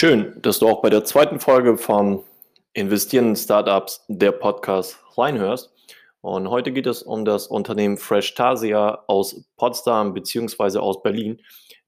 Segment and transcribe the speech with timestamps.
[0.00, 2.22] Schön, dass du auch bei der zweiten Folge von
[2.72, 5.74] Investieren in Startups, der Podcast, reinhörst.
[6.20, 10.78] Und heute geht es um das Unternehmen Freshtasia aus Potsdam bzw.
[10.78, 11.40] aus Berlin,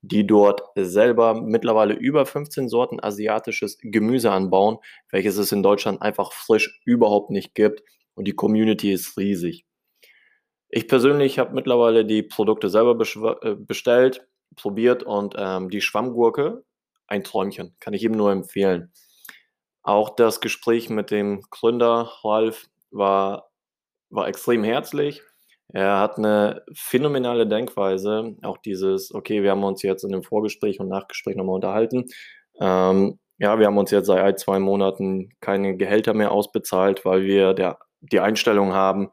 [0.02, 4.78] die dort selber mittlerweile über 15 Sorten asiatisches Gemüse anbauen,
[5.12, 7.84] welches es in Deutschland einfach frisch überhaupt nicht gibt.
[8.14, 9.66] Und die Community ist riesig.
[10.68, 13.00] Ich persönlich habe mittlerweile die Produkte selber
[13.44, 16.64] äh, bestellt, probiert und ähm, die Schwammgurke,
[17.10, 18.92] ein Träumchen, kann ich ihm nur empfehlen.
[19.82, 23.50] Auch das Gespräch mit dem Gründer Ralf war,
[24.10, 25.22] war extrem herzlich.
[25.72, 28.36] Er hat eine phänomenale Denkweise.
[28.42, 32.06] Auch dieses, okay, wir haben uns jetzt in dem Vorgespräch und Nachgespräch nochmal unterhalten.
[32.60, 37.22] Ähm, ja, wir haben uns jetzt seit ein, zwei Monaten keine Gehälter mehr ausbezahlt, weil
[37.24, 39.10] wir der, die Einstellung haben,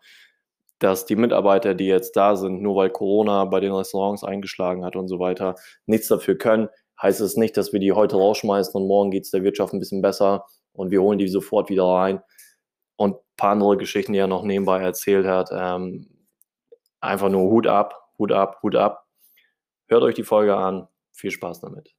[0.80, 4.96] dass die Mitarbeiter, die jetzt da sind, nur weil Corona bei den Restaurants eingeschlagen hat
[4.96, 6.70] und so weiter, nichts dafür können,
[7.02, 9.80] heißt es nicht, dass wir die heute rausschmeißen und morgen geht es der Wirtschaft ein
[9.80, 12.22] bisschen besser und wir holen die sofort wieder rein.
[12.96, 15.50] Und ein paar andere Geschichten, die er noch nebenbei erzählt hat.
[15.52, 16.08] Ähm,
[17.00, 19.06] einfach nur Hut ab, Hut ab, Hut ab.
[19.88, 20.88] Hört euch die Folge an.
[21.14, 21.96] Viel Spaß damit.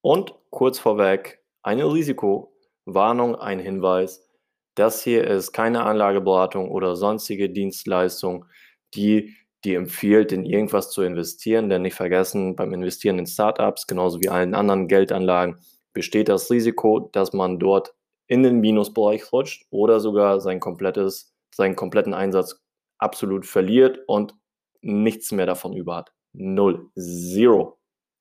[0.00, 4.26] Und kurz vorweg, eine Risikowarnung, ein Hinweis.
[4.74, 8.46] Das hier ist keine Anlageberatung oder sonstige Dienstleistung,
[8.94, 11.68] die dir empfiehlt, in irgendwas zu investieren.
[11.68, 15.58] Denn nicht vergessen, beim Investieren in Startups, genauso wie allen anderen Geldanlagen,
[15.92, 17.94] besteht das Risiko, dass man dort
[18.26, 22.60] in den Minusbereich rutscht oder sogar sein komplettes, seinen kompletten Einsatz
[22.98, 24.34] absolut verliert und
[24.82, 26.12] nichts mehr davon über hat.
[26.32, 26.90] Null.
[26.96, 27.78] Zero.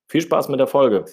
[0.10, 1.06] Viel Spaß mit der Folge.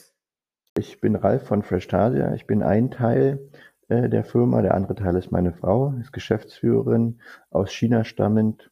[0.79, 2.35] Ich bin Ralf von Freshtasia.
[2.35, 3.51] Ich bin ein Teil
[3.89, 4.63] äh, der Firma.
[4.63, 8.71] Der andere Teil ist meine Frau, ist Geschäftsführerin, aus China stammend.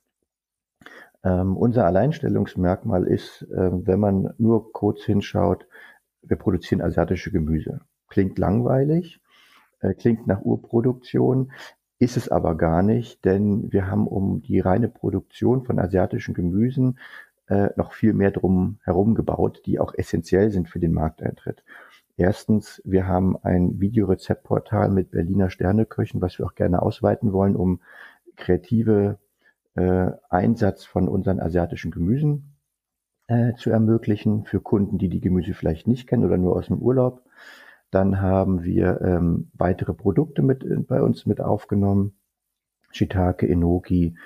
[1.24, 5.66] Ähm, unser Alleinstellungsmerkmal ist, äh, wenn man nur kurz hinschaut,
[6.22, 7.80] wir produzieren asiatische Gemüse.
[8.08, 9.20] Klingt langweilig,
[9.80, 11.50] äh, klingt nach Urproduktion,
[11.98, 16.98] ist es aber gar nicht, denn wir haben um die reine Produktion von asiatischen Gemüsen
[17.46, 21.64] äh, noch viel mehr drum herum gebaut, die auch essentiell sind für den Markteintritt.
[22.16, 27.80] Erstens, wir haben ein Videorezeptportal mit Berliner Sterneköchen, was wir auch gerne ausweiten wollen, um
[28.36, 29.18] kreative
[29.74, 32.56] äh, Einsatz von unseren asiatischen Gemüsen
[33.26, 36.78] äh, zu ermöglichen für Kunden, die die Gemüse vielleicht nicht kennen oder nur aus dem
[36.78, 37.22] Urlaub.
[37.90, 42.16] Dann haben wir ähm, weitere Produkte mit äh, bei uns mit aufgenommen,
[42.90, 44.16] Shiitake, Enoki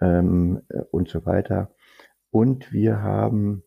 [0.00, 1.70] ähm, äh, und so weiter.
[2.30, 3.62] Und wir haben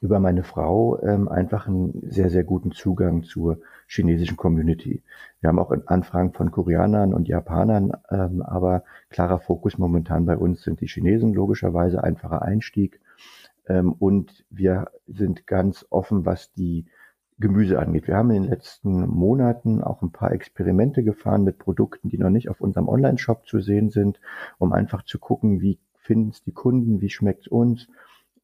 [0.00, 5.02] über meine Frau ähm, einfach einen sehr, sehr guten Zugang zur chinesischen Community.
[5.40, 10.62] Wir haben auch Anfragen von Koreanern und Japanern, ähm, aber klarer Fokus momentan bei uns
[10.62, 13.00] sind die Chinesen, logischerweise einfacher Einstieg.
[13.66, 16.86] Ähm, und wir sind ganz offen, was die
[17.40, 18.08] Gemüse angeht.
[18.08, 22.30] Wir haben in den letzten Monaten auch ein paar Experimente gefahren mit Produkten, die noch
[22.30, 24.20] nicht auf unserem Online-Shop zu sehen sind,
[24.58, 27.88] um einfach zu gucken, wie finden es die Kunden, wie schmeckt es uns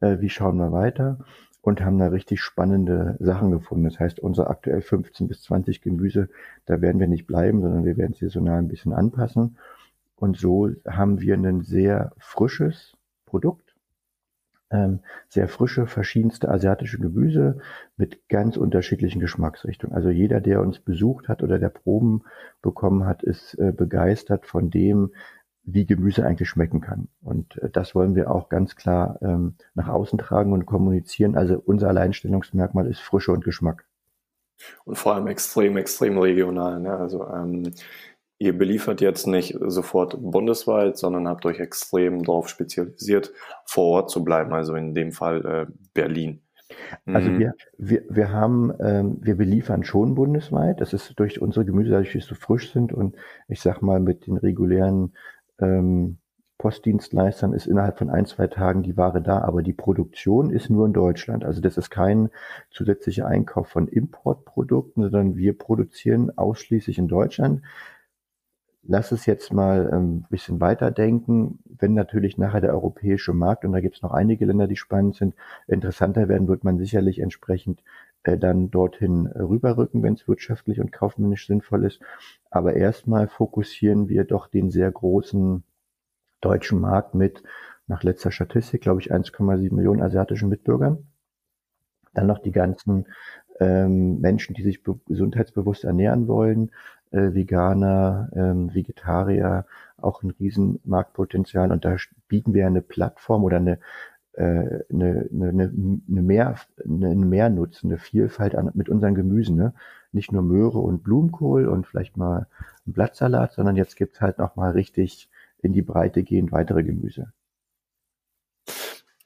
[0.01, 1.19] äh, wie schauen wir weiter
[1.65, 3.85] und haben da richtig spannende Sachen gefunden.
[3.85, 6.29] Das heißt, unsere aktuell 15 bis 20 Gemüse,
[6.67, 9.57] da werden wir nicht bleiben, sondern wir werden saisonal ein bisschen anpassen.
[10.17, 13.75] Und so haben wir ein sehr frisches Produkt,
[14.71, 17.59] ähm, sehr frische, verschiedenste asiatische Gemüse
[17.97, 19.97] mit ganz unterschiedlichen Geschmacksrichtungen.
[19.97, 22.25] Also jeder, der uns besucht hat oder der Proben
[22.61, 25.13] bekommen hat, ist äh, begeistert von dem,
[25.65, 27.09] wie Gemüse eigentlich schmecken kann.
[27.23, 31.37] Und äh, das wollen wir auch ganz klar ähm, nach außen tragen und kommunizieren.
[31.37, 33.87] Also unser Alleinstellungsmerkmal ist Frische und Geschmack.
[34.85, 36.81] Und vor allem extrem, extrem regional.
[36.81, 36.97] Ne?
[36.97, 37.73] Also ähm,
[38.39, 43.33] ihr beliefert jetzt nicht sofort bundesweit, sondern habt euch extrem darauf spezialisiert,
[43.65, 44.53] vor Ort zu bleiben.
[44.53, 46.41] Also in dem Fall äh, Berlin.
[47.07, 47.39] Also mhm.
[47.39, 50.81] wir, wir, wir haben, ähm, wir beliefern schon bundesweit.
[50.81, 53.17] Das ist durch unsere Gemüse, dadurch, dass sie so frisch sind und
[53.49, 55.13] ich sag mal mit den regulären
[55.65, 56.19] ähm,
[56.59, 60.87] Postdienstleistern ist innerhalb von ein, zwei Tagen die Ware da, aber die Produktion ist nur
[60.87, 61.45] in Deutschland.
[61.45, 62.31] Also das ist kein
[62.71, 67.63] zusätzlicher Einkauf von Importprodukten, sondern wir produzieren ausschließlich in Deutschland.
[68.87, 71.59] Lass es jetzt mal ein ähm, bisschen weiterdenken.
[71.65, 75.17] Wenn natürlich nachher der europäische Markt, und da gibt es noch einige Länder, die spannend
[75.17, 75.35] sind,
[75.67, 77.83] interessanter werden, wird man sicherlich entsprechend
[78.25, 82.01] dann dorthin rüberrücken, wenn es wirtschaftlich und kaufmännisch sinnvoll ist.
[82.51, 85.63] Aber erstmal fokussieren wir doch den sehr großen
[86.41, 87.43] deutschen Markt mit,
[87.87, 91.07] nach letzter Statistik, glaube ich, 1,7 Millionen asiatischen Mitbürgern.
[92.15, 93.07] Dann noch die ganzen
[93.61, 96.71] ähm, Menschen, die sich gesundheitsbewusst ernähren wollen,
[97.11, 99.67] äh, Veganer, ähm, Vegetarier,
[99.97, 101.73] auch ein Riesenmarktpotenzial.
[101.73, 101.97] Und da
[102.29, 103.79] bieten wir eine Plattform oder eine äh,
[104.37, 109.57] eine, eine, eine, mehr, eine Mehrnutzen, eine Vielfalt an, mit unseren Gemüsen.
[109.57, 109.75] Ne?
[110.15, 112.47] nicht nur Möhre und Blumenkohl und vielleicht mal
[112.87, 115.29] ein Blattsalat, sondern jetzt gibt's halt nochmal richtig
[115.61, 117.33] in die Breite gehend weitere Gemüse.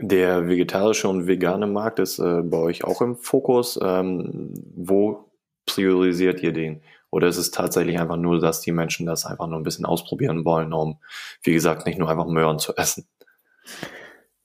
[0.00, 3.78] Der vegetarische und vegane Markt ist äh, bei euch auch im Fokus.
[3.82, 5.30] Ähm, wo
[5.66, 6.82] priorisiert ihr den?
[7.10, 10.44] Oder ist es tatsächlich einfach nur, dass die Menschen das einfach nur ein bisschen ausprobieren
[10.44, 10.98] wollen, um,
[11.42, 13.08] wie gesagt, nicht nur einfach Möhren zu essen?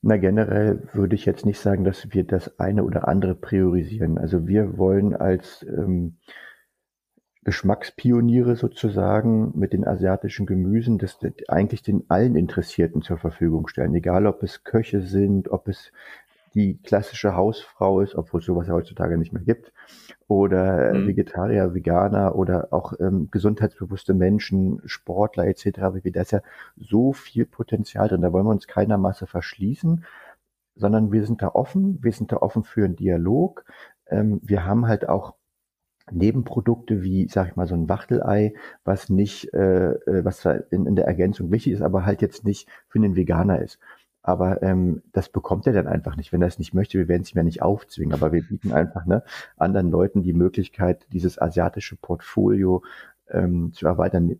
[0.06, 4.18] Na, generell würde ich jetzt nicht sagen, dass wir das eine oder andere priorisieren.
[4.18, 6.18] Also wir wollen als ähm,
[7.46, 13.96] Geschmackspioniere sozusagen mit den asiatischen Gemüsen, das eigentlich den allen Interessierten zur Verfügung stellen.
[13.96, 15.94] Egal, ob es Köche sind, ob es
[16.56, 19.74] die klassische Hausfrau ist, obwohl es sowas ja heutzutage nicht mehr gibt,
[20.28, 21.08] oder mhm.
[21.08, 25.66] Vegetarier, Veganer oder auch ähm, gesundheitsbewusste Menschen, Sportler etc.
[26.04, 26.42] Wie da ist ja
[26.78, 28.22] so viel Potenzial drin.
[28.22, 30.06] Da wollen wir uns keiner Masse verschließen,
[30.76, 33.66] sondern wir sind da offen, wir sind da offen für einen Dialog.
[34.08, 35.36] Ähm, wir haben halt auch
[36.12, 38.54] Nebenprodukte wie, sag ich mal, so ein Wachtelei,
[38.84, 42.68] was nicht, äh, äh was in, in der Ergänzung wichtig ist, aber halt jetzt nicht
[42.90, 43.80] für den Veganer ist.
[44.24, 46.98] Aber ähm, das bekommt er dann einfach nicht, wenn er es nicht möchte.
[46.98, 49.24] Wir werden es ihm ja nicht aufzwingen, aber wir bieten einfach ne,
[49.58, 52.84] anderen Leuten die Möglichkeit, dieses asiatische Portfolio
[53.30, 54.40] ähm, zu erweitern.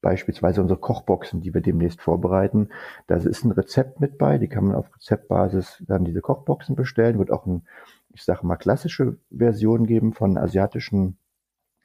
[0.00, 2.68] Beispielsweise unsere Kochboxen, die wir demnächst vorbereiten.
[3.08, 7.18] Da ist ein Rezept mit bei, die kann man auf Rezeptbasis dann diese Kochboxen bestellen,
[7.18, 7.62] wird auch ein
[8.18, 11.18] ich sage mal, klassische Version geben von asiatischen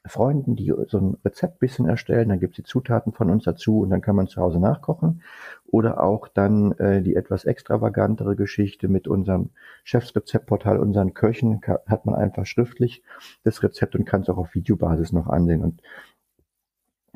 [0.06, 3.80] Freunden, die so ein Rezept bisschen erstellen, dann gibt es die Zutaten von uns dazu
[3.80, 5.22] und dann kann man zu Hause nachkochen.
[5.74, 9.50] Oder auch dann äh, die etwas extravagantere Geschichte mit unserem
[9.82, 13.02] Chefsrezeptportal, unseren Köchen, hat man einfach schriftlich
[13.42, 15.64] das Rezept und kann es auch auf Videobasis noch ansehen.
[15.64, 15.82] Und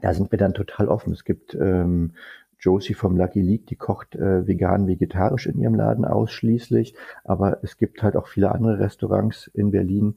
[0.00, 1.12] da sind wir dann total offen.
[1.12, 2.14] Es gibt ähm,
[2.58, 6.96] Josie vom Lucky League, die kocht äh, vegan, vegetarisch in ihrem Laden ausschließlich.
[7.22, 10.16] Aber es gibt halt auch viele andere Restaurants in Berlin.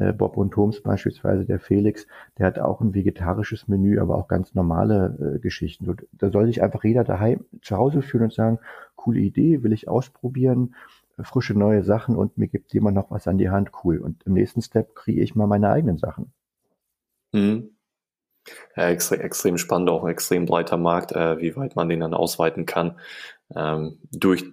[0.00, 2.06] Äh, Bob und Thoms beispielsweise, der Felix,
[2.38, 5.84] der hat auch ein vegetarisches Menü, aber auch ganz normale äh, Geschichten.
[5.84, 8.58] So, da soll sich einfach jeder daheim zu Hause fühlen und sagen,
[8.96, 10.74] coole Idee, will ich ausprobieren,
[11.18, 13.98] äh, frische neue Sachen und mir gibt jemand noch was an die Hand, cool.
[13.98, 16.32] Und im nächsten Step kriege ich mal meine eigenen Sachen.
[17.32, 17.70] Mhm.
[18.74, 22.14] Ja, extrem, extrem spannend, auch ein extrem breiter Markt, äh, wie weit man den dann
[22.14, 22.98] ausweiten kann,
[23.54, 24.46] ähm, durch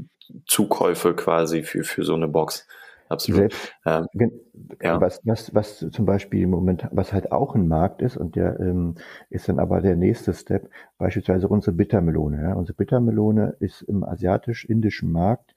[0.45, 2.67] Zukäufe quasi für, für so eine Box.
[3.09, 3.53] Absolut.
[3.85, 4.07] Ähm,
[4.81, 4.99] ja.
[4.99, 8.59] was, was, was zum Beispiel im Moment, was halt auch ein Markt ist und der
[8.59, 8.95] ähm,
[9.29, 12.41] ist dann aber der nächste Step, beispielsweise unsere Bittermelone.
[12.41, 12.53] Ja.
[12.53, 15.55] Unsere Bittermelone ist im asiatisch-indischen Markt,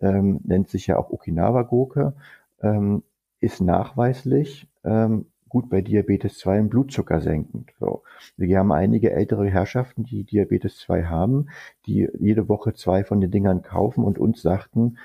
[0.00, 2.14] ähm, nennt sich ja auch Okinawa-Gurke,
[2.62, 3.02] ähm,
[3.40, 7.72] ist nachweislich ähm, gut bei Diabetes 2 und Blutzucker senkend.
[7.78, 8.04] So.
[8.38, 11.48] Wir haben einige ältere Herrschaften, die Diabetes 2 haben,
[11.84, 14.96] die jede Woche zwei von den Dingern kaufen und uns sagten,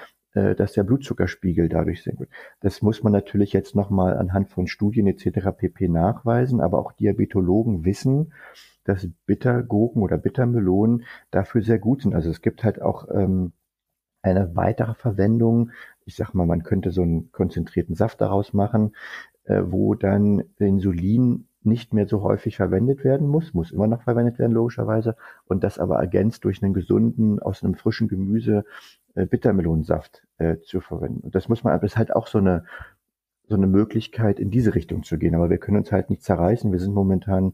[0.55, 2.27] dass der Blutzuckerspiegel dadurch sinkt.
[2.59, 5.47] Das muss man natürlich jetzt nochmal anhand von Studien etc.
[5.57, 5.87] pp.
[5.87, 8.33] nachweisen, aber auch Diabetologen wissen,
[8.83, 12.15] dass Bittergurken oder Bittermelonen dafür sehr gut sind.
[12.15, 13.51] Also es gibt halt auch ähm,
[14.21, 15.71] eine weitere Verwendung.
[16.05, 18.95] Ich sag mal, man könnte so einen konzentrierten Saft daraus machen,
[19.43, 24.39] äh, wo dann Insulin nicht mehr so häufig verwendet werden muss, muss immer noch verwendet
[24.39, 28.63] werden, logischerweise, und das aber ergänzt durch einen gesunden, aus einem frischen Gemüse
[29.17, 31.21] äh, Bittermelonensaft äh, zu verwenden.
[31.21, 32.65] Und das muss man, das ist halt auch so eine,
[33.47, 35.35] so eine Möglichkeit, in diese Richtung zu gehen.
[35.35, 36.71] Aber wir können uns halt nicht zerreißen.
[36.71, 37.53] Wir sind momentan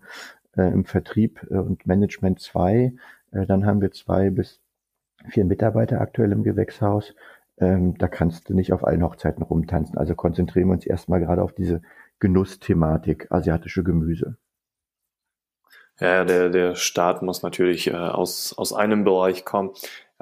[0.57, 2.93] äh, im Vertrieb äh, und Management zwei.
[3.31, 4.59] Äh, dann haben wir zwei bis
[5.29, 7.13] vier Mitarbeiter aktuell im Gewächshaus
[7.57, 9.97] ähm, da kannst du nicht auf allen Hochzeiten rumtanzen.
[9.97, 11.81] Also konzentrieren wir uns erstmal gerade auf diese
[12.19, 14.37] Genussthematik, asiatische Gemüse.
[15.99, 19.71] Ja, der, der Staat muss natürlich äh, aus, aus einem Bereich kommen,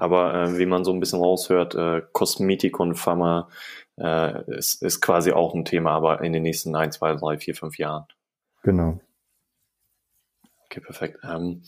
[0.01, 3.49] aber äh, wie man so ein bisschen raushört, äh, Kosmetik und Pharma
[3.97, 7.53] äh, ist, ist quasi auch ein Thema, aber in den nächsten ein, zwei, drei, vier,
[7.53, 8.05] fünf Jahren.
[8.63, 8.99] Genau.
[10.65, 11.19] Okay, perfekt.
[11.23, 11.61] Ähm,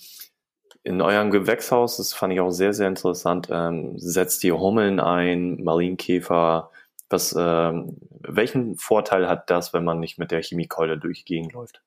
[0.81, 5.63] in eurem Gewächshaus, das fand ich auch sehr, sehr interessant, ähm, setzt ihr Hummeln ein,
[5.63, 6.71] Marienkäfer.
[7.09, 11.53] Was, ähm, welchen Vorteil hat das, wenn man nicht mit der Chemiekeule durch die Gegend
[11.53, 11.83] läuft?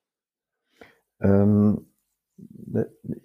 [1.19, 1.89] Ähm,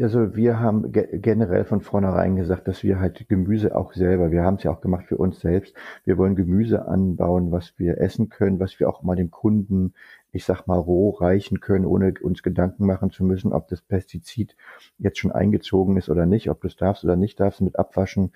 [0.00, 4.42] also wir haben ge generell von vornherein gesagt, dass wir halt Gemüse auch selber, wir
[4.42, 8.30] haben es ja auch gemacht für uns selbst, wir wollen Gemüse anbauen, was wir essen
[8.30, 9.92] können, was wir auch mal dem Kunden
[10.32, 14.56] ich sag mal, roh reichen können, ohne uns Gedanken machen zu müssen, ob das Pestizid
[14.98, 18.32] jetzt schon eingezogen ist oder nicht, ob du es darfst oder nicht darfst mit abwaschen.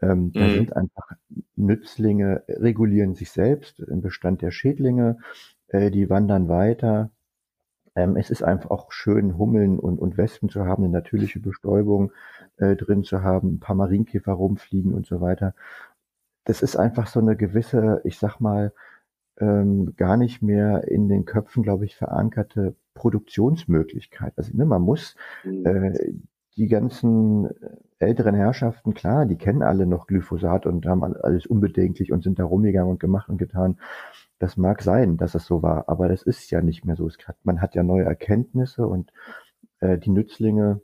[0.00, 0.32] Ähm, mhm.
[0.34, 1.12] Da sind einfach
[1.56, 5.18] Nützlinge, regulieren sich selbst im Bestand der Schädlinge,
[5.68, 7.10] äh, die wandern weiter.
[7.98, 12.12] Ähm, es ist einfach auch schön, Hummeln und, und Wespen zu haben, eine natürliche Bestäubung
[12.56, 15.52] äh, drin zu haben, ein paar Marienkäfer rumfliegen und so weiter.
[16.44, 18.72] Das ist einfach so eine gewisse, ich sag mal,
[19.40, 24.32] ähm, gar nicht mehr in den Köpfen, glaube ich, verankerte Produktionsmöglichkeit.
[24.36, 25.66] Also ne, man muss mhm.
[25.66, 26.12] äh,
[26.56, 27.48] die ganzen
[27.98, 32.44] älteren Herrschaften, klar, die kennen alle noch Glyphosat und haben alles unbedenklich und sind da
[32.44, 33.78] rumgegangen und gemacht und getan.
[34.38, 37.10] Das mag sein, dass es so war, aber das ist ja nicht mehr so.
[37.42, 39.12] man hat ja neue Erkenntnisse und
[39.80, 40.80] äh, die Nützlinge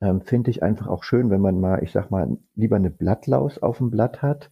[0.00, 3.58] ähm, finde ich einfach auch schön, wenn man mal, ich sag mal, lieber eine Blattlaus
[3.58, 4.50] auf dem Blatt hat,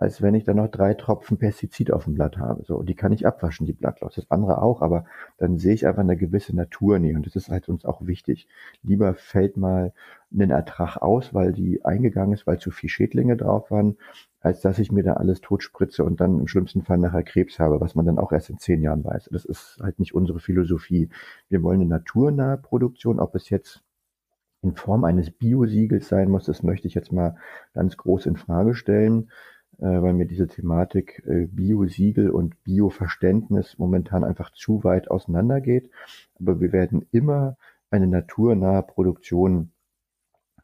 [0.00, 2.62] als wenn ich dann noch drei Tropfen Pestizid auf dem Blatt habe.
[2.64, 4.14] So, die kann ich abwaschen, die Blattlaus.
[4.14, 5.04] Das andere auch, aber
[5.38, 8.46] dann sehe ich einfach eine gewisse Naturnähe und das ist halt uns auch wichtig.
[8.84, 9.92] Lieber fällt mal
[10.32, 13.96] einen Ertrag aus, weil die eingegangen ist, weil zu viel Schädlinge drauf waren,
[14.40, 17.80] als dass ich mir da alles totspritze und dann im schlimmsten Fall nachher Krebs habe,
[17.80, 19.30] was man dann auch erst in zehn Jahren weiß.
[19.32, 21.08] Das ist halt nicht unsere Philosophie.
[21.48, 23.82] Wir wollen eine naturnahe Produktion, ob es jetzt
[24.62, 27.36] in Form eines Biosiegels sein muss, das möchte ich jetzt mal
[27.74, 29.28] ganz groß in Frage stellen
[29.86, 35.90] weil mir diese Thematik äh, Bio-Siegel und Bio-Verständnis momentan einfach zu weit auseinandergeht.
[36.40, 37.56] Aber wir werden immer
[37.90, 39.70] eine naturnahe Produktion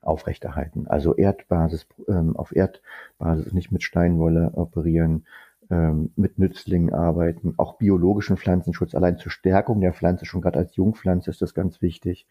[0.00, 0.87] aufrechterhalten.
[0.87, 5.26] Also Erdbasis, ähm, auf Erdbasis, nicht mit Steinwolle operieren,
[5.71, 10.76] ähm, mit Nützlingen arbeiten, auch biologischen Pflanzenschutz, allein zur Stärkung der Pflanze, schon gerade als
[10.76, 12.26] Jungpflanze ist das ganz wichtig.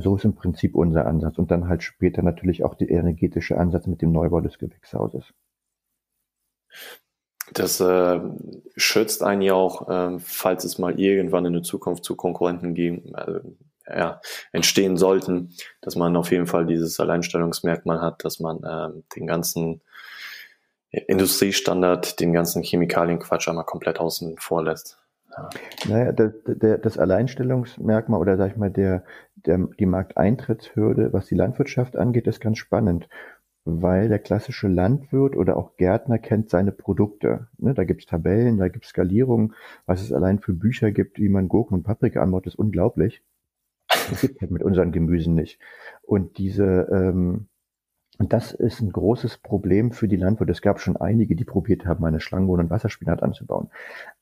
[0.00, 3.86] So ist im Prinzip unser Ansatz und dann halt später natürlich auch der energetische Ansatz
[3.86, 5.32] mit dem Neubau des Gewächshauses.
[7.52, 8.20] Das äh,
[8.76, 13.14] schützt einen ja auch, äh, falls es mal irgendwann in der Zukunft zu Konkurrenten geben,
[13.14, 13.40] äh,
[13.86, 14.20] ja,
[14.52, 19.82] entstehen sollten, dass man auf jeden Fall dieses Alleinstellungsmerkmal hat, dass man äh, den ganzen
[20.90, 24.98] Industriestandard, den ganzen Chemikalienquatsch einmal komplett außen vor lässt.
[25.36, 25.50] Ja.
[25.88, 26.32] Naja, das,
[26.80, 29.04] das Alleinstellungsmerkmal oder sag ich mal der,
[29.46, 33.08] der, die Markteintrittshürde, was die Landwirtschaft angeht, ist ganz spannend,
[33.64, 37.48] weil der klassische Landwirt oder auch Gärtner kennt seine Produkte.
[37.58, 39.54] Ne, da gibt's Tabellen, da gibt's Skalierungen,
[39.86, 43.22] was es allein für Bücher gibt, wie man Gurken und Paprika anbaut, ist unglaublich.
[43.88, 45.58] Das gibt halt mit unseren Gemüsen nicht.
[46.02, 47.46] Und diese ähm,
[48.18, 50.52] und das ist ein großes Problem für die Landwirte.
[50.52, 53.70] Es gab schon einige, die probiert haben, eine Schlangenbohnen und Wasserspinat anzubauen.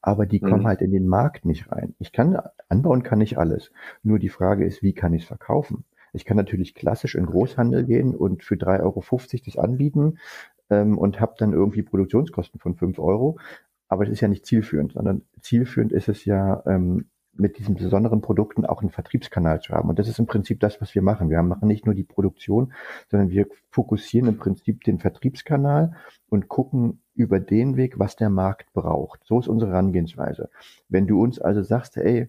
[0.01, 0.49] Aber die mhm.
[0.49, 1.95] kommen halt in den Markt nicht rein.
[1.99, 3.71] Ich kann, anbauen kann ich alles.
[4.03, 5.85] Nur die Frage ist, wie kann ich es verkaufen?
[6.13, 9.05] Ich kann natürlich klassisch in Großhandel gehen und für 3,50 Euro
[9.47, 10.19] das anbieten
[10.71, 13.39] ähm, und habe dann irgendwie Produktionskosten von 5 Euro.
[13.89, 18.21] Aber das ist ja nicht zielführend, sondern zielführend ist es ja, ähm, mit diesen besonderen
[18.21, 19.89] Produkten auch einen Vertriebskanal zu haben.
[19.89, 21.31] Und das ist im Prinzip das, was wir machen.
[21.31, 22.73] Wir machen nicht nur die Produktion,
[23.11, 25.95] sondern wir fokussieren im Prinzip den Vertriebskanal
[26.29, 29.25] und gucken über den Weg, was der Markt braucht.
[29.25, 30.51] So ist unsere Herangehensweise.
[30.89, 32.29] Wenn du uns also sagst, ey,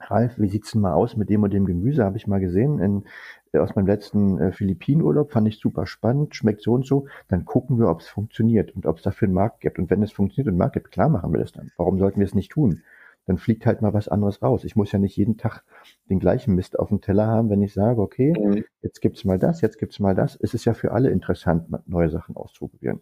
[0.00, 2.04] Ralf, wie sieht's denn mal aus mit dem und dem Gemüse?
[2.04, 3.04] Habe ich mal gesehen in,
[3.52, 7.06] äh, aus meinem letzten äh, Philippinenurlaub, fand ich super spannend, schmeckt so und so.
[7.28, 9.78] Dann gucken wir, ob es funktioniert und ob es dafür einen Markt gibt.
[9.78, 11.70] Und wenn es funktioniert und einen Markt gibt, klar machen wir das dann.
[11.76, 12.82] Warum sollten wir es nicht tun?
[13.26, 14.64] Dann fliegt halt mal was anderes raus.
[14.64, 15.62] Ich muss ja nicht jeden Tag
[16.10, 18.64] den gleichen Mist auf dem Teller haben, wenn ich sage, okay, mhm.
[18.82, 20.36] jetzt gibt's mal das, jetzt gibt's mal das.
[20.36, 23.00] Es ist ja für alle interessant, neue Sachen auszuprobieren.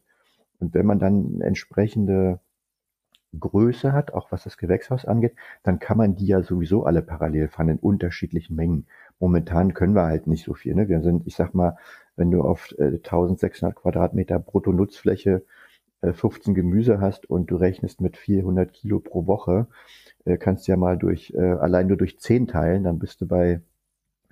[0.59, 2.41] Und wenn man dann entsprechende
[3.39, 7.49] Größe hat, auch was das Gewächshaus angeht, dann kann man die ja sowieso alle parallel
[7.49, 8.87] fahren in unterschiedlichen Mengen.
[9.21, 10.75] Momentan können wir halt nicht so viel.
[10.75, 10.89] Ne?
[10.89, 11.77] Wir sind, ich sag mal,
[12.17, 15.45] wenn du auf äh, 1600 Quadratmeter Brutto-Nutzfläche
[16.03, 19.69] äh, 15 Gemüse hast und du rechnest mit 400 Kilo pro Woche,
[20.25, 23.63] äh, kannst ja mal durch, äh, allein nur durch 10 teilen, dann bist du bei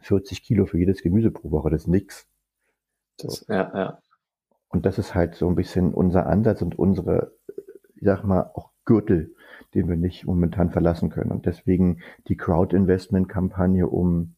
[0.01, 1.71] 40 Kilo für jedes Gemüse pro Woche.
[1.71, 2.27] Das ist nix.
[3.19, 3.99] Das, ja, ja.
[4.69, 7.33] Und das ist halt so ein bisschen unser Ansatz und unsere,
[7.97, 9.35] ich sag mal, auch Gürtel,
[9.75, 11.31] den wir nicht momentan verlassen können.
[11.31, 14.35] Und deswegen die Crowd-Investment-Kampagne, um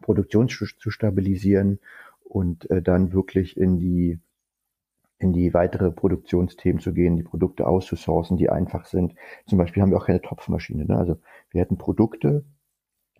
[0.00, 1.80] Produktion zu, zu stabilisieren
[2.22, 4.20] und äh, dann wirklich in die
[5.18, 9.14] in die weitere Produktionsthemen zu gehen, die Produkte auszusourcen, die einfach sind.
[9.46, 10.84] Zum Beispiel haben wir auch keine Topfmaschine.
[10.84, 10.96] Ne?
[10.96, 11.16] Also
[11.50, 12.44] wir hätten Produkte,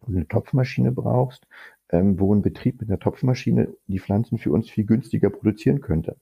[0.00, 1.46] wo du eine Topfmaschine brauchst,
[1.90, 6.16] ähm, wo ein Betrieb mit einer Topfmaschine die Pflanzen für uns viel günstiger produzieren könnte.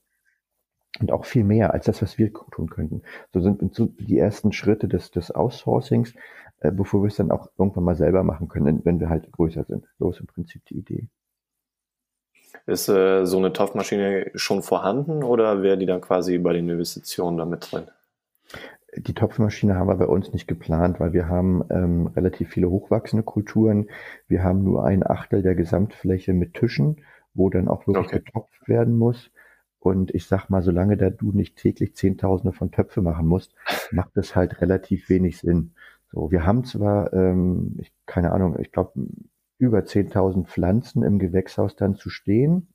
[0.98, 3.02] Und auch viel mehr als das, was wir tun könnten.
[3.34, 3.60] So sind
[4.00, 6.14] die ersten Schritte des, des Outsourcings,
[6.60, 9.64] äh, bevor wir es dann auch irgendwann mal selber machen können, wenn wir halt größer
[9.64, 9.84] sind.
[9.98, 11.08] So ist im Prinzip die Idee.
[12.66, 17.36] Ist äh, so eine Topfmaschine schon vorhanden oder wäre die dann quasi bei den Investitionen
[17.36, 17.84] damit drin?
[18.96, 23.22] Die Topfmaschine haben wir bei uns nicht geplant, weil wir haben ähm, relativ viele hochwachsende
[23.22, 23.88] Kulturen.
[24.26, 27.04] Wir haben nur ein Achtel der Gesamtfläche mit Tischen,
[27.34, 28.22] wo dann auch wirklich okay.
[28.24, 29.30] getopft werden muss.
[29.78, 33.54] Und ich sag mal, solange da du nicht täglich Zehntausende von Töpfe machen musst,
[33.92, 35.72] macht das halt relativ wenig Sinn.
[36.10, 38.92] So, wir haben zwar, ähm, ich, keine Ahnung, ich glaube,
[39.58, 42.68] über 10.000 Pflanzen im Gewächshaus dann zu stehen,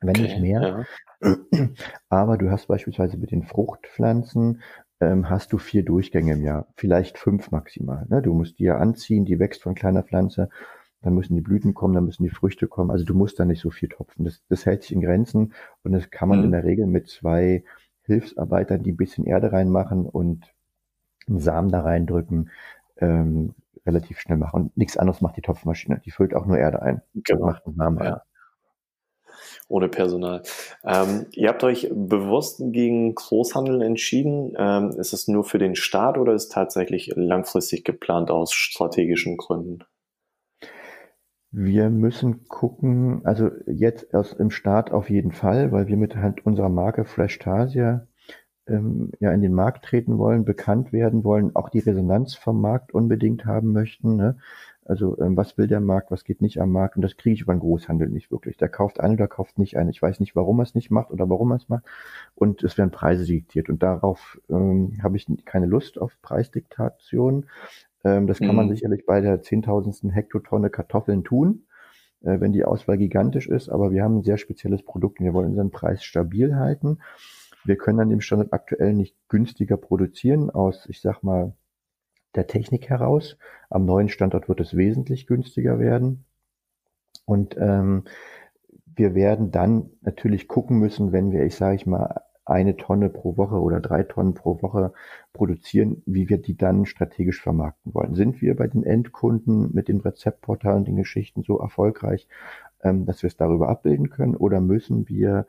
[0.00, 0.86] wenn okay, nicht mehr.
[1.20, 1.36] Ja.
[2.08, 4.62] Aber du hast beispielsweise mit den Fruchtpflanzen
[5.00, 8.06] ähm, hast du vier Durchgänge im Jahr, vielleicht fünf maximal.
[8.08, 8.22] Ne?
[8.22, 10.48] Du musst die ja anziehen, die wächst von kleiner Pflanze,
[11.02, 12.90] dann müssen die Blüten kommen, dann müssen die Früchte kommen.
[12.90, 14.24] Also du musst da nicht so viel topfen.
[14.24, 16.46] Das, das hält sich in Grenzen und das kann man mhm.
[16.46, 17.64] in der Regel mit zwei
[18.02, 20.52] Hilfsarbeitern, die ein bisschen Erde reinmachen und
[21.28, 22.50] einen Samen da reindrücken,
[22.98, 23.54] ähm,
[23.86, 24.62] relativ schnell machen.
[24.62, 26.00] Und nichts anderes macht die Topfmaschine.
[26.04, 27.40] Die füllt auch nur Erde ein genau.
[27.40, 28.08] und macht einen rein.
[28.08, 28.22] Ja.
[29.68, 30.42] Ohne Personal.
[30.84, 34.54] Ähm, ihr habt euch bewusst gegen Großhandel entschieden.
[34.58, 39.84] Ähm, ist es nur für den Start oder ist tatsächlich langfristig geplant aus strategischen Gründen?
[41.50, 46.46] Wir müssen gucken, also jetzt aus im Start auf jeden Fall, weil wir mit halt
[46.46, 48.06] unserer Marke Fresh Tasia
[48.66, 52.94] ähm, ja in den Markt treten wollen, bekannt werden wollen, auch die Resonanz vom Markt
[52.94, 54.16] unbedingt haben möchten.
[54.16, 54.36] Ne?
[54.84, 57.42] Also ähm, was will der Markt, was geht nicht am Markt und das kriege ich
[57.42, 58.56] über den Großhandel nicht wirklich.
[58.56, 59.88] Der kauft ein oder kauft nicht ein.
[59.88, 61.84] Ich weiß nicht, warum er es nicht macht oder warum er es macht
[62.34, 67.46] und es werden Preise diktiert und darauf ähm, habe ich keine Lust auf Preisdiktation.
[68.04, 68.56] Ähm, das kann mhm.
[68.56, 71.64] man sicherlich bei der zehntausendsten Hektotonne Kartoffeln tun,
[72.22, 75.34] äh, wenn die Auswahl gigantisch ist, aber wir haben ein sehr spezielles Produkt und wir
[75.34, 76.98] wollen unseren Preis stabil halten.
[77.64, 81.54] Wir können an dem Standort aktuell nicht günstiger produzieren aus, ich sag mal,
[82.34, 83.36] der Technik heraus.
[83.70, 86.24] Am neuen Standort wird es wesentlich günstiger werden.
[87.24, 88.04] Und ähm,
[88.94, 93.36] wir werden dann natürlich gucken müssen, wenn wir, ich sage ich mal, eine Tonne pro
[93.36, 94.92] Woche oder drei Tonnen pro Woche
[95.32, 98.14] produzieren, wie wir die dann strategisch vermarkten wollen.
[98.14, 102.26] Sind wir bei den Endkunden mit den Rezeptportalen, den Geschichten so erfolgreich,
[102.82, 105.46] ähm, dass wir es darüber abbilden können oder müssen wir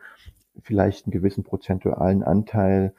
[0.62, 2.94] vielleicht einen gewissen prozentualen Anteil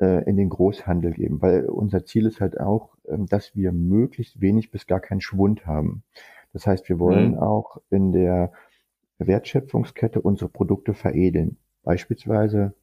[0.00, 1.40] äh, in den Großhandel geben?
[1.42, 5.66] Weil unser Ziel ist halt auch, ähm, dass wir möglichst wenig bis gar keinen Schwund
[5.66, 6.02] haben.
[6.52, 7.38] Das heißt, wir wollen mhm.
[7.38, 8.52] auch in der
[9.18, 11.56] Wertschöpfungskette unsere Produkte veredeln.
[11.82, 12.74] Beispielsweise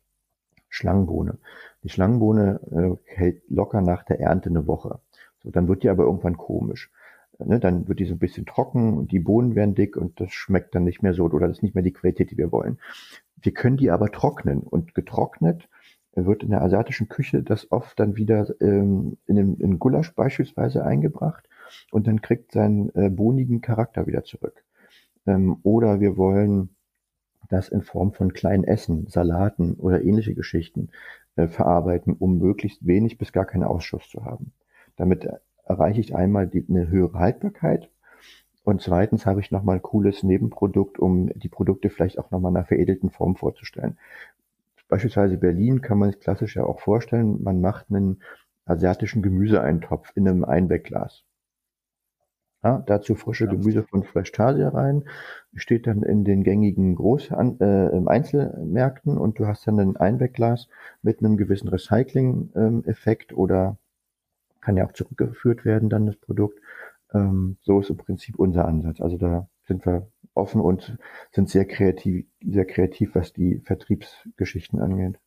[0.69, 1.37] Schlangenbohne.
[1.83, 4.99] Die Schlangenbohne äh, hält locker nach der Ernte eine Woche.
[5.41, 6.91] So, dann wird die aber irgendwann komisch.
[7.39, 10.31] Ne, dann wird die so ein bisschen trocken und die Bohnen werden dick und das
[10.31, 12.79] schmeckt dann nicht mehr so oder das ist nicht mehr die Qualität, die wir wollen.
[13.41, 15.67] Wir können die aber trocknen und getrocknet
[16.13, 20.85] wird in der asiatischen Küche das oft dann wieder ähm, in, den, in Gulasch beispielsweise
[20.85, 21.49] eingebracht
[21.91, 24.63] und dann kriegt seinen äh, bonigen Charakter wieder zurück.
[25.27, 26.69] Ähm, oder wir wollen
[27.49, 30.89] das in Form von kleinen Essen, Salaten oder ähnliche Geschichten
[31.35, 34.53] äh, verarbeiten, um möglichst wenig bis gar keinen Ausschuss zu haben.
[34.95, 35.27] Damit
[35.65, 37.89] erreiche ich einmal die, eine höhere Haltbarkeit
[38.63, 42.57] und zweitens habe ich nochmal ein cooles Nebenprodukt, um die Produkte vielleicht auch nochmal in
[42.57, 43.97] einer veredelten Form vorzustellen.
[44.87, 48.21] Beispielsweise Berlin kann man sich klassisch ja auch vorstellen, man macht einen
[48.65, 51.23] asiatischen Gemüseeintopf in einem Einwegglas.
[52.63, 55.03] Ja, dazu frische Gemüse von Freshtasia rein,
[55.53, 60.67] steht dann in den gängigen Groß äh, Einzelmärkten und du hast dann ein Einwegglas
[61.03, 63.77] mit einem gewissen Recycling-Effekt ähm, oder
[64.65, 66.59] kann ja auch zurückgeführt werden dann das Produkt.
[67.13, 68.99] Ähm, so ist im Prinzip unser Ansatz.
[68.99, 70.97] Also da sind wir offen und
[71.31, 75.19] sind sehr kreativ, sehr kreativ, was die Vertriebsgeschichten angeht.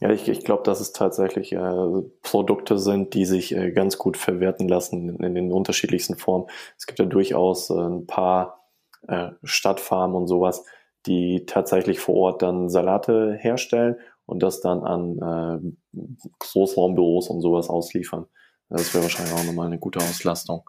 [0.00, 4.16] Ja, ich, ich glaube, dass es tatsächlich äh, Produkte sind, die sich äh, ganz gut
[4.16, 6.48] verwerten lassen in, in, den unterschiedlichsten Formen.
[6.76, 8.66] Es gibt ja durchaus äh, ein paar
[9.06, 10.64] äh, Stadtfarmen und sowas,
[11.06, 13.96] die tatsächlich vor Ort dann Salate herstellen
[14.30, 15.98] und das dann an äh,
[16.38, 18.26] Großraumbüros und sowas ausliefern.
[18.68, 20.68] Das wäre wahrscheinlich auch nochmal eine gute Auslastung.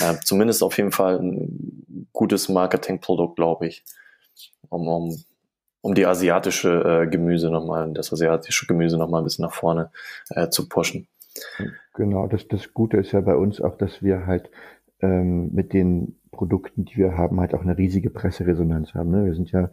[0.00, 3.84] Äh, zumindest auf jeden Fall ein gutes Marketingprodukt, glaube ich,
[4.68, 5.24] um, um
[5.82, 9.90] um die asiatische äh, Gemüse nochmal, das asiatische Gemüse nochmal ein bisschen nach vorne
[10.30, 11.06] äh, zu pushen.
[11.94, 14.50] Genau, das, das Gute ist ja bei uns auch, dass wir halt
[15.00, 19.10] ähm, mit den Produkten, die wir haben, halt auch eine riesige Presseresonanz haben.
[19.10, 19.24] Ne?
[19.24, 19.70] Wir sind ja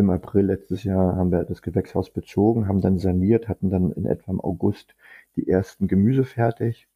[0.00, 4.06] im April letztes Jahr haben wir das Gewächshaus bezogen, haben dann saniert, hatten dann in
[4.06, 4.94] etwa im August
[5.36, 6.88] die ersten Gemüse fertig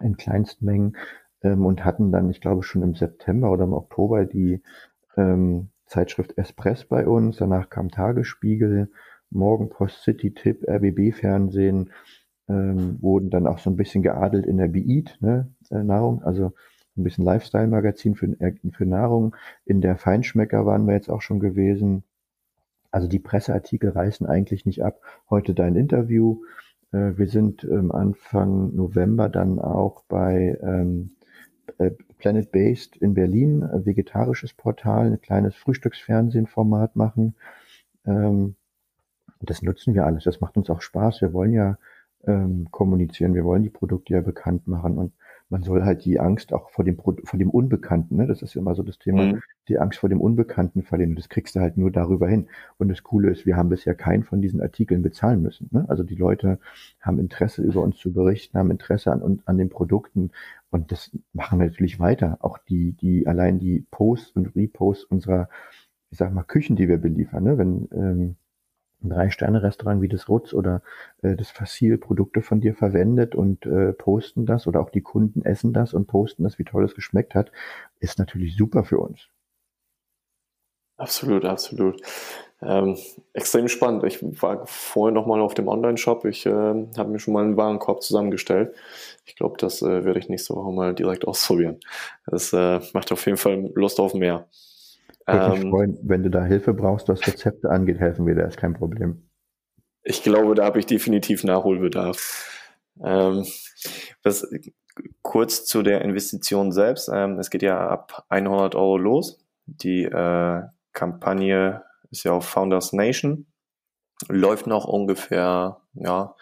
[0.00, 0.96] in kleinsten Mengen
[1.42, 4.62] ähm, und hatten dann, ich glaube, schon im September oder im Oktober die
[5.16, 8.90] ähm, Zeitschrift Espress bei uns, danach kam Tagesspiegel,
[9.30, 11.90] Morgenpost, City Tipp, RBB Fernsehen,
[12.48, 16.52] ähm, wurden dann auch so ein bisschen geadelt in der Beat, ne, äh, Nahrung, also
[16.96, 19.36] ein bisschen Lifestyle-Magazin für, äh, für Nahrung.
[19.64, 22.04] In der Feinschmecker waren wir jetzt auch schon gewesen.
[22.90, 25.00] Also die Presseartikel reißen eigentlich nicht ab.
[25.28, 26.40] Heute dein Interview.
[26.92, 31.10] Äh, wir sind ähm, Anfang November dann auch bei ähm,
[31.78, 37.34] äh, Planet Based in Berlin, ein vegetarisches Portal, ein kleines Frühstücksfernsehenformat machen.
[38.06, 38.56] Ähm,
[39.40, 40.24] das nutzen wir alles.
[40.24, 41.20] Das macht uns auch Spaß.
[41.20, 41.78] Wir wollen ja
[42.72, 43.34] kommunizieren.
[43.34, 45.12] Wir wollen die Produkte ja bekannt machen und
[45.48, 48.26] man soll halt die Angst auch vor dem, vor dem Unbekannten, ne?
[48.26, 49.42] das ist immer so das Thema, mhm.
[49.68, 51.10] die Angst vor dem Unbekannten verlieren.
[51.12, 52.48] Und das kriegst du halt nur darüber hin.
[52.78, 55.68] Und das Coole ist, wir haben bisher keinen von diesen Artikeln bezahlen müssen.
[55.70, 55.84] Ne?
[55.88, 56.58] Also die Leute
[57.00, 60.32] haben Interesse über uns zu berichten, haben Interesse an, an den Produkten.
[60.70, 62.38] Und das machen wir natürlich weiter.
[62.40, 65.48] Auch die, die, allein die Posts und Reposts unserer,
[66.10, 67.44] ich sag mal, Küchen, die wir beliefern.
[67.44, 67.56] Ne?
[67.56, 68.36] Wenn, ähm,
[69.02, 70.82] Drei-Sterne-Restaurant wie das Rutz oder
[71.22, 75.44] äh, das Fassil Produkte von dir verwendet und äh, posten das oder auch die Kunden
[75.44, 77.52] essen das und posten das, wie toll es geschmeckt hat,
[78.00, 79.28] ist natürlich super für uns.
[80.98, 82.00] Absolut, absolut.
[82.62, 82.96] Ähm,
[83.34, 84.02] extrem spannend.
[84.04, 86.24] Ich war vorhin noch mal auf dem Online-Shop.
[86.24, 88.74] Ich äh, habe mir schon mal einen Warenkorb zusammengestellt.
[89.26, 91.80] Ich glaube, das äh, werde ich nächste Woche mal direkt ausprobieren.
[92.26, 94.46] Das äh, macht auf jeden Fall Lust auf mehr.
[95.26, 98.46] Würde mich ähm, freuen, wenn du da Hilfe brauchst, was Rezepte angeht, helfen wir dir,
[98.46, 99.28] ist kein Problem.
[100.02, 102.48] Ich glaube, da habe ich definitiv Nachholbedarf.
[103.02, 103.44] Ähm,
[104.22, 104.46] was,
[105.22, 107.10] kurz zu der Investition selbst.
[107.12, 109.38] Ähm, es geht ja ab 100 Euro los.
[109.66, 113.46] Die äh, Kampagne ist ja auf Founders Nation.
[114.28, 116.34] Läuft noch ungefähr, ja,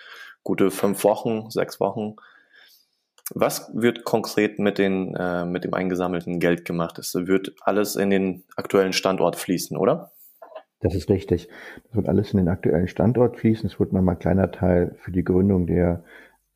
[0.45, 2.17] gute fünf Wochen, sechs Wochen.
[3.33, 6.99] Was wird konkret mit, den, äh, mit dem eingesammelten Geld gemacht?
[6.99, 10.13] Es wird alles in den aktuellen Standort fließen, oder?
[10.81, 11.49] Das ist richtig.
[11.85, 13.67] Das wird alles in den aktuellen Standort fließen.
[13.67, 16.05] Es wird nochmal ein kleiner Teil für die Gründung der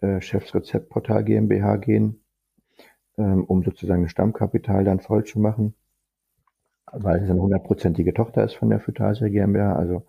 [0.00, 2.20] äh, Chefsrezeptportal GmbH gehen,
[3.16, 5.74] ähm, um sozusagen das Stammkapital dann voll zu machen,
[6.92, 9.74] weil es eine hundertprozentige Tochter ist von der Phytasia GmbH.
[9.74, 10.07] Also,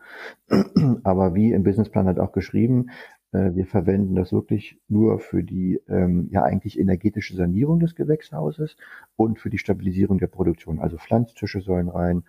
[1.04, 2.89] aber wie im Businessplan hat auch geschrieben,
[3.32, 8.76] wir verwenden das wirklich nur für die ähm, ja eigentlich energetische Sanierung des Gewächshauses
[9.15, 10.80] und für die Stabilisierung der Produktion.
[10.80, 12.24] Also Pflanztische sollen rein,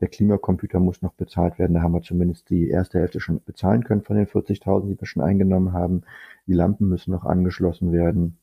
[0.00, 1.74] der Klimacomputer muss noch bezahlt werden.
[1.74, 5.06] Da haben wir zumindest die erste Hälfte schon bezahlen können von den 40.000, die wir
[5.06, 6.02] schon eingenommen haben.
[6.46, 8.38] Die Lampen müssen noch angeschlossen werden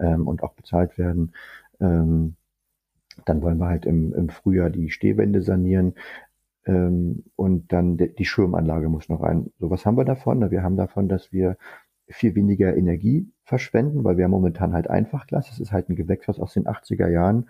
[0.00, 1.32] ähm, und auch bezahlt werden.
[1.80, 2.36] Ähm,
[3.24, 5.94] dann wollen wir halt im, im Frühjahr die Stehwände sanieren.
[6.66, 9.50] Ähm, und dann die Schirmanlage muss noch rein.
[9.58, 10.50] So, was haben wir davon?
[10.50, 11.56] Wir haben davon, dass wir
[12.08, 16.54] viel weniger Energie verschwenden, weil wir momentan halt Einfachglas, das ist halt ein Gewächshaus aus
[16.54, 17.48] den 80er Jahren,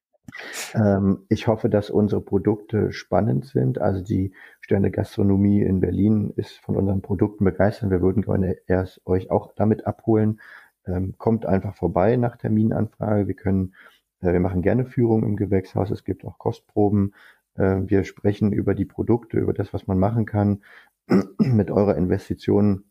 [0.73, 3.79] Ähm, ich hoffe, dass unsere Produkte spannend sind.
[3.79, 7.91] Also die Sterne Gastronomie in Berlin ist von unseren Produkten begeistert.
[7.91, 10.39] Wir würden gerne erst euch auch damit abholen.
[10.85, 13.27] Ähm, kommt einfach vorbei nach Terminanfrage.
[13.27, 13.75] Wir können,
[14.21, 15.91] äh, wir machen gerne Führung im Gewächshaus.
[15.91, 17.13] Es gibt auch Kostproben.
[17.55, 20.63] Äh, wir sprechen über die Produkte, über das, was man machen kann.
[21.39, 22.85] Mit eurer Investition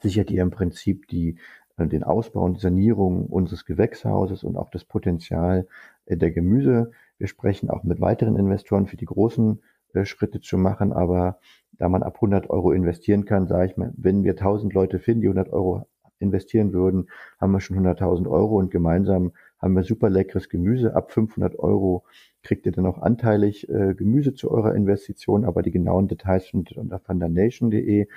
[0.00, 1.38] sichert ihr im Prinzip die
[1.78, 5.66] den Ausbau und Sanierung unseres Gewächshauses und auch das Potenzial
[6.06, 6.92] äh, der Gemüse.
[7.18, 9.62] Wir sprechen auch mit weiteren Investoren für die großen
[9.94, 11.38] äh, Schritte zu machen, aber
[11.72, 15.22] da man ab 100 Euro investieren kann, sage ich mal, wenn wir 1000 Leute finden,
[15.22, 15.86] die 100 Euro
[16.18, 17.08] investieren würden,
[17.40, 20.94] haben wir schon 100.000 Euro und gemeinsam haben wir super leckeres Gemüse.
[20.94, 22.04] Ab 500 Euro
[22.42, 26.76] kriegt ihr dann auch anteilig äh, Gemüse zu eurer Investition, aber die genauen Details findet
[26.76, 28.08] unter fundernation.de.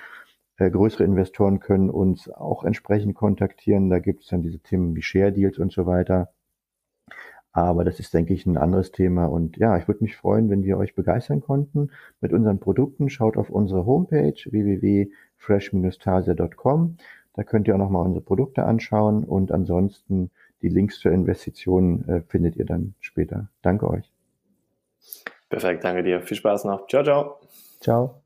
[0.58, 3.90] Äh, größere Investoren können uns auch entsprechend kontaktieren.
[3.90, 6.30] Da gibt es dann diese Themen wie Share Deals und so weiter.
[7.52, 9.28] Aber das ist, denke ich, ein anderes Thema.
[9.28, 13.10] Und ja, ich würde mich freuen, wenn wir euch begeistern konnten mit unseren Produkten.
[13.10, 16.98] Schaut auf unsere Homepage www.fresh-tasia.com.
[17.34, 19.24] Da könnt ihr auch nochmal unsere Produkte anschauen.
[19.24, 23.48] Und ansonsten die Links zur Investition äh, findet ihr dann später.
[23.62, 24.12] Danke euch.
[25.50, 26.22] Perfekt, danke dir.
[26.22, 26.88] Viel Spaß noch.
[26.88, 27.40] Ciao, ciao.
[27.80, 28.22] Ciao.